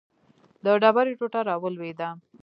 د 0.63 0.65
ډبرې 0.81 1.13
ټوټه 1.19 1.41
راولوېده. 1.49 2.09